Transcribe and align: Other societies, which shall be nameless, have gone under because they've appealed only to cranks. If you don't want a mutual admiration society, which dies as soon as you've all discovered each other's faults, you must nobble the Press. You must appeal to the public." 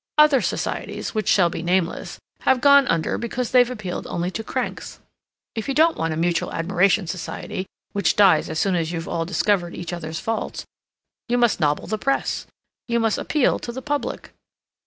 Other 0.17 0.41
societies, 0.41 1.13
which 1.13 1.27
shall 1.27 1.51
be 1.51 1.61
nameless, 1.61 2.17
have 2.39 2.59
gone 2.59 2.87
under 2.87 3.19
because 3.19 3.51
they've 3.51 3.69
appealed 3.69 4.07
only 4.07 4.31
to 4.31 4.43
cranks. 4.43 4.99
If 5.53 5.67
you 5.67 5.75
don't 5.75 5.95
want 5.95 6.11
a 6.11 6.17
mutual 6.17 6.51
admiration 6.51 7.05
society, 7.05 7.67
which 7.91 8.15
dies 8.15 8.49
as 8.49 8.57
soon 8.57 8.73
as 8.73 8.91
you've 8.91 9.07
all 9.07 9.25
discovered 9.25 9.75
each 9.75 9.93
other's 9.93 10.19
faults, 10.19 10.65
you 11.29 11.37
must 11.37 11.59
nobble 11.59 11.85
the 11.85 11.99
Press. 11.99 12.47
You 12.87 12.99
must 12.99 13.19
appeal 13.19 13.59
to 13.59 13.71
the 13.71 13.83
public." 13.83 14.31